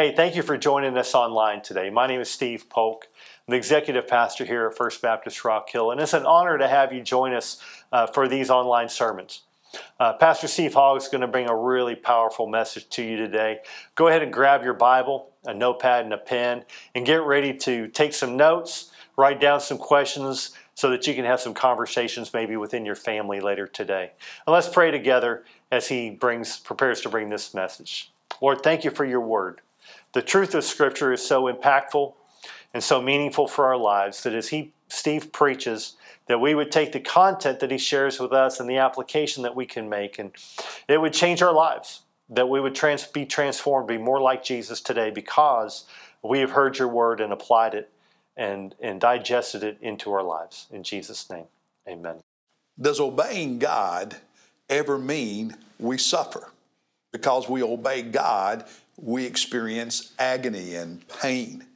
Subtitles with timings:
[0.00, 1.90] Hey, thank you for joining us online today.
[1.90, 3.06] My name is Steve Polk.
[3.46, 6.66] I'm the executive pastor here at First Baptist Rock Hill, and it's an honor to
[6.66, 7.62] have you join us
[7.92, 9.42] uh, for these online sermons.
[9.98, 13.58] Uh, pastor Steve Hogg is going to bring a really powerful message to you today.
[13.94, 16.64] Go ahead and grab your Bible, a notepad, and a pen,
[16.94, 21.26] and get ready to take some notes, write down some questions so that you can
[21.26, 24.12] have some conversations maybe within your family later today.
[24.46, 28.14] And let's pray together as he brings prepares to bring this message.
[28.40, 29.60] Lord, thank you for your word.
[30.12, 32.14] The truth of Scripture is so impactful
[32.72, 36.92] and so meaningful for our lives that as he Steve preaches, that we would take
[36.92, 40.32] the content that he shares with us and the application that we can make, and
[40.88, 42.02] it would change our lives.
[42.28, 45.84] That we would trans- be transformed, be more like Jesus today because
[46.22, 47.90] we have heard your word and applied it
[48.36, 50.66] and, and digested it into our lives.
[50.70, 51.46] In Jesus' name,
[51.88, 52.16] amen.
[52.80, 54.16] Does obeying God
[54.68, 56.52] ever mean we suffer?
[57.12, 58.64] Because we obey God,
[59.02, 61.66] we experience agony and pain.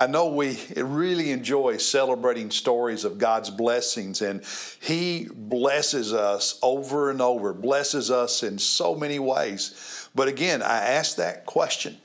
[0.00, 4.44] I know we really enjoy celebrating stories of God's blessings, and
[4.80, 10.08] He blesses us over and over, blesses us in so many ways.
[10.14, 11.96] But again, I ask that question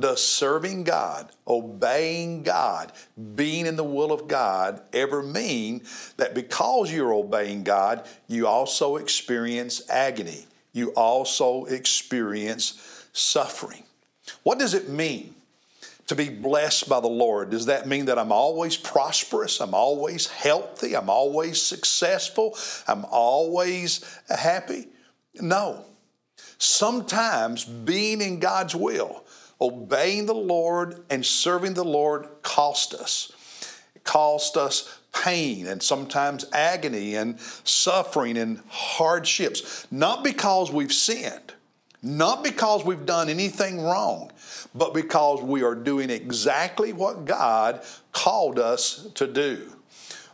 [0.00, 2.92] Does serving God, obeying God,
[3.36, 5.82] being in the will of God ever mean
[6.16, 10.46] that because you're obeying God, you also experience agony?
[10.72, 13.84] You also experience suffering.
[14.42, 15.34] What does it mean
[16.06, 17.50] to be blessed by the Lord?
[17.50, 19.60] Does that mean that I'm always prosperous?
[19.60, 20.96] I'm always healthy?
[20.96, 22.56] I'm always successful?
[22.86, 24.88] I'm always happy?
[25.34, 25.84] No.
[26.58, 29.24] Sometimes being in God's will,
[29.60, 33.32] obeying the Lord and serving the Lord cost us.
[33.94, 41.54] It cost us pain and sometimes agony and suffering and hardships, not because we've sinned,
[42.08, 44.32] not because we've done anything wrong,
[44.74, 47.82] but because we are doing exactly what God
[48.12, 49.74] called us to do.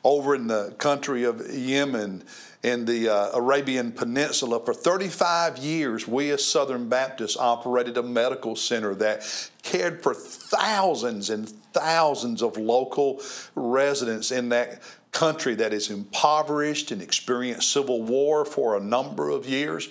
[0.05, 2.23] Over in the country of Yemen,
[2.63, 8.55] in the uh, Arabian Peninsula, for 35 years, we as Southern Baptists operated a medical
[8.55, 13.21] center that cared for thousands and thousands of local
[13.55, 14.81] residents in that
[15.13, 19.89] country that is impoverished and experienced civil war for a number of years.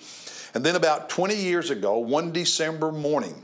[0.53, 3.43] And then, about 20 years ago, one December morning,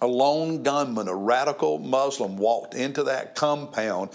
[0.00, 4.10] a lone gunman, a radical Muslim, walked into that compound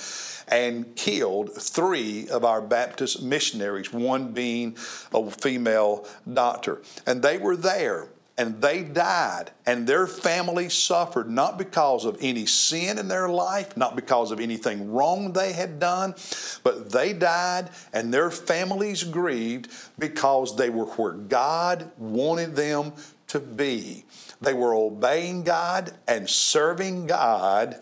[0.47, 4.77] and killed three of our Baptist missionaries, one being
[5.13, 6.81] a female doctor.
[7.05, 8.07] And they were there
[8.37, 13.77] and they died, and their families suffered not because of any sin in their life,
[13.77, 16.15] not because of anything wrong they had done,
[16.63, 22.93] but they died, and their families grieved because they were where God wanted them
[23.27, 24.03] to be.
[24.41, 27.75] They were obeying God and serving God,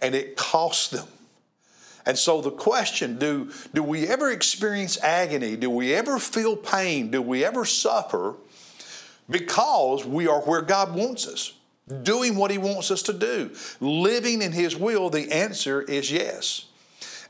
[0.00, 1.06] and it cost them.
[2.04, 5.54] And so the question do, do we ever experience agony?
[5.54, 7.12] Do we ever feel pain?
[7.12, 8.34] Do we ever suffer?
[9.32, 11.54] Because we are where God wants us,
[12.02, 13.50] doing what He wants us to do,
[13.80, 16.66] living in His will, the answer is yes.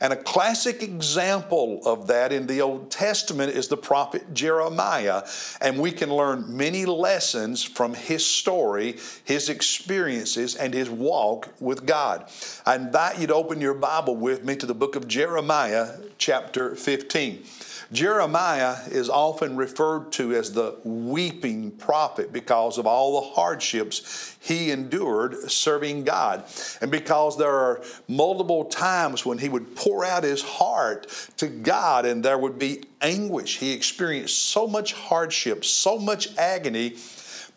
[0.03, 5.23] And a classic example of that in the Old Testament is the prophet Jeremiah.
[5.61, 11.87] And we can learn many lessons from his story, his experiences, and his walk with
[11.87, 12.29] God.
[12.67, 16.75] I invite you to open your Bible with me to the book of Jeremiah, chapter
[16.75, 17.45] 15.
[17.93, 24.71] Jeremiah is often referred to as the weeping prophet because of all the hardships he
[24.71, 26.45] endured serving God.
[26.81, 32.07] And because there are multiple times when he would pour out his heart to God
[32.07, 33.59] and there would be anguish.
[33.59, 36.97] He experienced so much hardship, so much agony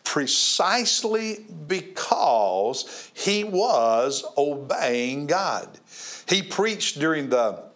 [0.04, 5.68] precisely because he was obeying God.
[6.28, 7.66] He preached during the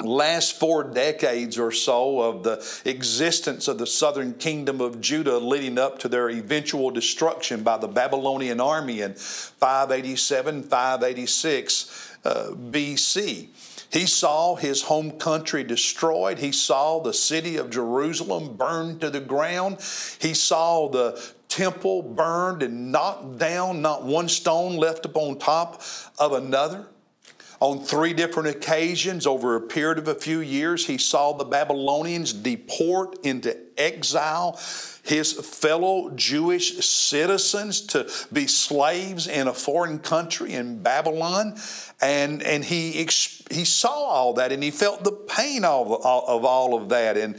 [0.00, 5.78] last four decades or so of the existence of the southern kingdom of Judah leading
[5.78, 13.48] up to their eventual destruction by the Babylonian army in 587, 586 uh, BC.
[13.92, 16.38] He saw his home country destroyed.
[16.38, 19.76] He saw the city of Jerusalem burned to the ground.
[20.18, 25.82] He saw the temple burned and knocked down, not one stone left upon top
[26.18, 26.86] of another.
[27.60, 32.32] On three different occasions, over a period of a few years, he saw the Babylonians
[32.32, 34.58] deport into exile
[35.04, 41.56] his fellow Jewish citizens to be slaves in a foreign country in Babylon.
[42.00, 42.92] And, and he,
[43.52, 47.16] he saw all that and he felt the pain of, of all of that.
[47.16, 47.36] And,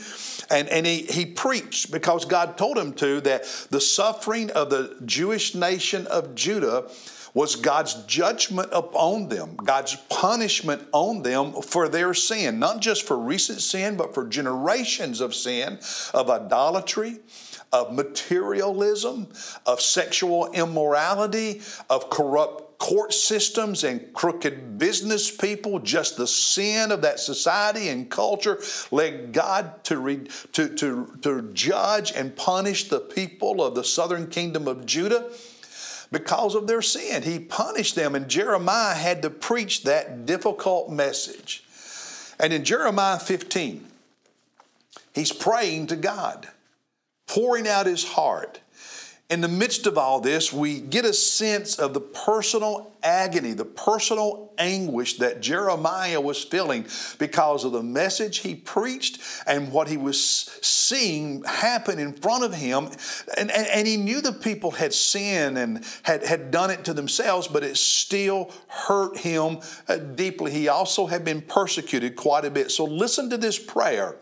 [0.50, 4.98] and, and he, he preached because God told him to that the suffering of the
[5.06, 6.90] Jewish nation of Judah
[7.34, 13.18] was God's judgment upon them, God's punishment on them for their sin, not just for
[13.18, 15.80] recent sin, but for generations of sin,
[16.14, 17.20] of idolatry,
[17.72, 19.28] of materialism,
[19.66, 27.02] of sexual immorality, of corrupt court systems and crooked business people, just the sin of
[27.02, 33.00] that society and culture led God to, re, to, to, to judge and punish the
[33.00, 35.32] people of the southern kingdom of Judah
[36.12, 37.24] because of their sin.
[37.24, 41.64] He punished them, and Jeremiah had to preach that difficult message.
[42.38, 43.88] And in Jeremiah 15,
[45.16, 46.50] he's praying to God
[47.28, 48.60] pouring out his heart.
[49.34, 53.66] In the midst of all this, we get a sense of the personal agony, the
[53.66, 56.86] personal anguish that Jeremiah was feeling
[57.18, 60.24] because of the message he preached and what he was
[60.62, 62.90] seeing happen in front of him.
[63.36, 66.94] And, and, and he knew the people had sinned and had, had done it to
[66.94, 70.52] themselves, but it still hurt him uh, deeply.
[70.52, 72.70] He also had been persecuted quite a bit.
[72.70, 74.16] So listen to this prayer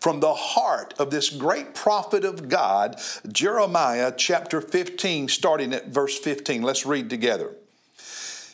[0.00, 3.00] from the heart of this great prophet of God,
[3.30, 6.62] Jeremiah chapter 15, starting at verse 15.
[6.62, 7.54] Let's read together.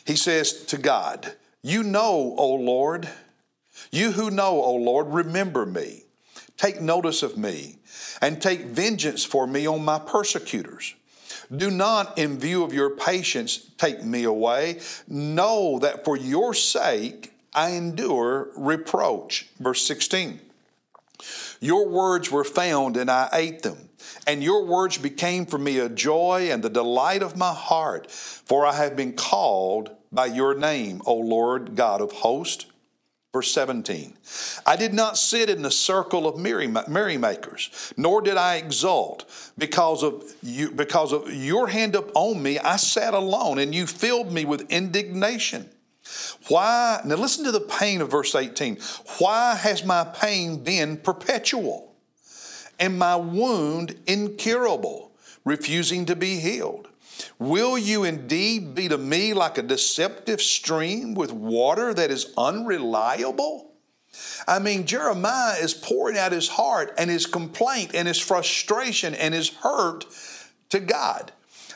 [0.05, 3.09] He says to God, You know, O Lord,
[3.91, 6.03] you who know, O Lord, remember me.
[6.57, 7.77] Take notice of me
[8.21, 10.95] and take vengeance for me on my persecutors.
[11.55, 14.79] Do not, in view of your patience, take me away.
[15.07, 19.47] Know that for your sake I endure reproach.
[19.59, 20.39] Verse 16.
[21.59, 23.89] Your words were found, and I ate them.
[24.27, 28.65] And your words became for me a joy and the delight of my heart, for
[28.65, 32.65] I have been called by your name, O Lord God of hosts.
[33.33, 34.13] Verse 17
[34.65, 39.25] I did not sit in the circle of merrymakers, nor did I exult.
[39.57, 44.31] Because of, you, because of your hand upon me, I sat alone, and you filled
[44.31, 45.69] me with indignation.
[46.47, 48.77] Why, now listen to the pain of verse 18.
[49.19, 51.95] Why has my pain been perpetual
[52.79, 55.11] and my wound incurable,
[55.45, 56.89] refusing to be healed?
[57.39, 63.71] Will you indeed be to me like a deceptive stream with water that is unreliable?
[64.47, 69.33] I mean, Jeremiah is pouring out his heart and his complaint and his frustration and
[69.33, 70.05] his hurt
[70.69, 71.31] to God.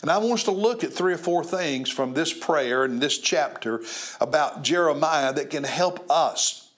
[0.07, 3.01] And I want us to look at three or four things from this prayer and
[3.01, 3.81] this chapter
[4.21, 6.71] about Jeremiah that can help us.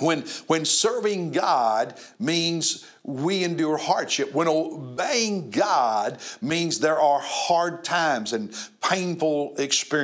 [0.00, 7.84] When, when serving God means we endure hardship, when obeying God means there are hard
[7.84, 10.00] times and painful experiences.